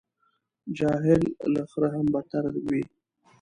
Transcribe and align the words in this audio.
جاهل 0.77 1.21
له 1.53 1.61
خره 1.71 1.89
هم 1.95 2.05
بدتر 2.13 2.43
وي. 2.65 2.83